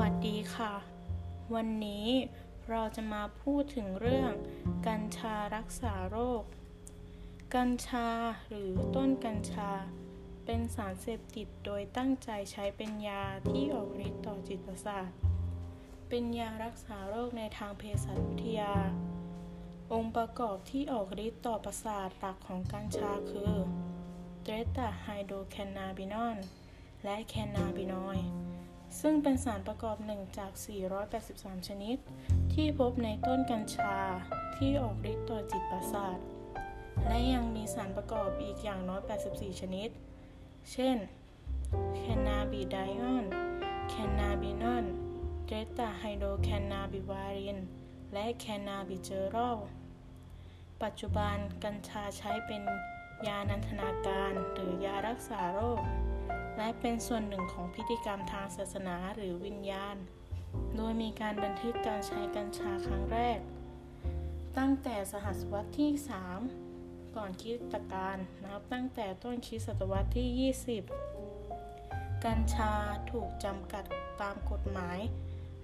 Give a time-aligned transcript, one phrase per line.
[0.00, 0.72] วัสดีค่ะ
[1.54, 2.06] วันนี้
[2.70, 4.32] เราจะมาพูดถึงเรื่อง
[4.88, 6.42] กัญชารักษาโรค
[7.54, 8.08] กัญชา
[8.48, 9.70] หรือต้นกัญชา
[10.44, 15.10] เป็นสารเสพติดโดยตั้งใจใช้เป็นยาที่ออกฤทธิ์ต่อจิตประสาท
[16.08, 18.74] เป็นยารักษาโรคในทางเภสัชวิทยา
[19.92, 23.52] องค์ประกอบที่ออกฤทธิ์ต่อประสาทหลักของกัญชาคือ
[24.42, 26.36] เตรตาไฮโดรแคนนาบินอล
[27.04, 28.28] และแคนนาบินอยด์
[29.00, 30.52] ซึ่งเป็นสารประกอบหนึ่งจาก
[31.10, 31.96] 483 ชนิด
[32.52, 33.94] ที่พบในต้นกัญชา
[34.56, 36.18] ที่ออกฤทธิ์ต่อจิตประสาท
[37.06, 39.88] และยังมีสารประกอบอีกอย่างน้อย 84 ชนิด
[40.72, 40.96] เช่น
[41.96, 43.26] แคนนาบิไดออน
[43.88, 44.86] แคนนาบินอล
[45.44, 47.58] เตรตาไฮโดรแคนนาบิวาริน
[48.12, 49.58] และแคนนาบิเจอรอล
[50.82, 52.62] ปัจจุบันกัญชาใช้เป็น
[53.26, 55.82] ยานันทนาการหรือยารักษาโรค
[56.56, 59.96] และเป็นส่วนหนึ่งของพิธีกรรมทางศาสนาหรือวิญญาณ
[60.76, 63.38] โดยมีการบันทึกการใช้กัญชาครั้งแรก
[64.58, 65.90] ตั้งแต่สหัสวรรษที่
[66.52, 72.72] 3 ก่อนคริสตกาลนับตั้งแต่ต้นคริสตศตวรรษที่ 20 กัญชา
[73.10, 73.84] ถูกจำกัด
[74.20, 74.98] ตามกฎหมาย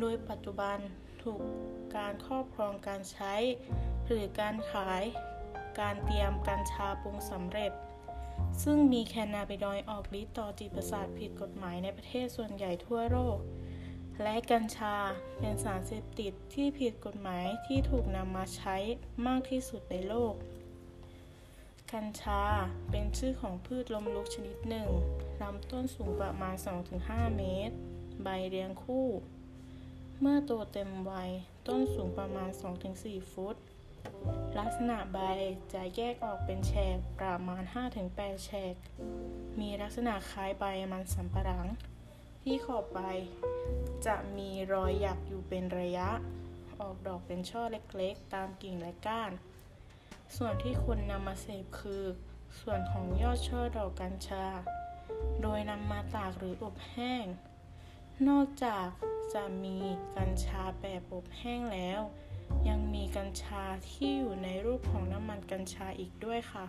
[0.00, 0.78] โดยปัจจุบัน
[1.22, 1.40] ถูก
[1.96, 3.34] การครอบครองการใช้
[4.06, 5.02] หรือการขาย
[5.80, 7.72] การเตรียมกัญชาปรุงสำเร็จ
[8.62, 13.38] ซึ่งมีแคนนาบิดอยออกฤทธิ์ต่อจิตประสาทผิดกฎหมายในประเทศส่วนใหญ่ทั่วโลก
[14.22, 14.96] และกัญชา
[15.38, 18.76] เป็นสารเสพติดที่ผิดกฎหมายที่ถูกนำมาใช้
[19.26, 20.34] มากที่สุดในโลก
[21.92, 22.42] กัญชา
[22.90, 24.88] เป็นชื่อของพืชลมลุกชนิดหนึ่ง
[25.42, 26.54] ลำต้นสูงประมาณ
[26.96, 27.76] 2-5 เมตร
[28.22, 29.08] ใบเรียงคู่
[30.20, 31.30] เมื่อโตเต็มวัย
[31.68, 32.50] ต้นสูงประมาณ
[32.90, 33.56] 2-4 ฟุต
[34.58, 35.18] ลักษณะใบ
[35.72, 37.62] จะแยกออกเป็นแฉกประมาณ
[38.04, 38.74] 5-8 แฉก
[39.60, 41.66] มีลักษณะคล้ายใบมันสำปะหลัง
[42.42, 42.98] ที่ขอบใบ
[44.06, 46.08] จะมีรอยหยักอยู่เป็นระยะ
[46.80, 49.32] ออกดอกเป็นช่อเล็กๆ ตามกิ่งและก้าน
[50.36, 52.04] ส่วนที่คนนำมาเสพคือ
[52.60, 54.46] ส่วนของยอดช่อดอกกัญชา
[55.42, 57.24] โดยนำมาตากหรืออบแห้ง
[58.28, 58.88] นอกจาก
[59.34, 59.76] จะมี
[60.16, 62.00] กัญชาแบบอบแห้งแล้ว
[62.68, 66.66] ยังมีกัญชาที่อยู่ในรูปของน้ำมันกัญชาอีกด้วยค่ะ